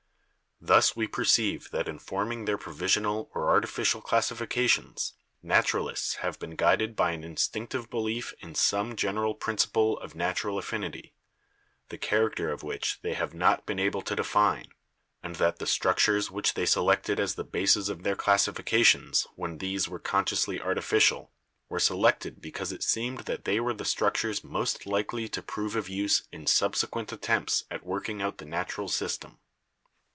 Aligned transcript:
Thus 0.63 0.95
we 0.95 1.07
perceive 1.07 1.71
that 1.71 1.87
in 1.87 1.97
forming 1.97 2.45
their 2.45 2.55
provisional 2.57 3.31
or 3.33 3.49
artificial 3.49 3.99
classifications, 3.99 5.13
naturalists 5.41 6.17
have 6.17 6.37
been 6.37 6.55
guided 6.55 6.95
by 6.95 7.13
an 7.13 7.23
instinctive 7.23 7.89
belief 7.89 8.31
in 8.41 8.53
some 8.53 8.95
general 8.95 9.33
prin 9.33 9.55
ciple 9.57 9.99
of 9.99 10.13
natural 10.13 10.59
affinity, 10.59 11.15
the 11.89 11.97
character 11.97 12.51
of 12.51 12.61
which 12.61 12.99
they 13.01 13.15
have 13.15 13.33
not 13.33 13.65
been 13.65 13.79
able 13.79 14.03
to 14.03 14.15
define, 14.15 14.67
and 15.23 15.37
that 15.37 15.57
the 15.57 15.65
structures 15.65 16.29
which 16.29 16.53
they 16.53 16.67
selected 16.67 17.19
as 17.19 17.33
the 17.33 17.43
bases 17.43 17.89
of 17.89 18.03
their 18.03 18.15
classifications 18.15 19.25
when 19.35 19.57
these 19.57 19.89
were 19.89 19.97
consciously 19.97 20.61
artificial 20.61 21.31
were 21.69 21.79
selected 21.79 22.39
because 22.39 22.71
it 22.71 22.83
seemed 22.83 23.21
that 23.21 23.45
they 23.45 23.59
were 23.59 23.73
the 23.73 23.83
structures 23.83 24.43
most 24.43 24.85
likely 24.85 25.27
to 25.27 25.41
prove 25.41 25.75
of 25.75 25.89
use 25.89 26.27
in 26.31 26.45
subsequent 26.45 27.11
attempts 27.11 27.63
at 27.71 27.83
working 27.83 28.21
out 28.21 28.37
the 28.37 28.45
natural 28.45 28.87
system. 28.87 29.39